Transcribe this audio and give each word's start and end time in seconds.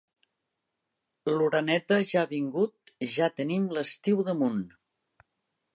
L'oreneta 1.31 1.99
ja 2.13 2.23
ha 2.25 2.31
vingut, 2.33 2.93
ja 3.17 3.29
tenim 3.43 3.69
l'estiu 3.79 4.27
damunt. 4.31 4.67